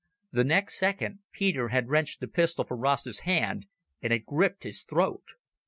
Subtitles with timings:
[0.31, 3.67] The next second Peter had wrenched the pistol from Rasta's hand
[4.01, 5.25] and had gripped his throat.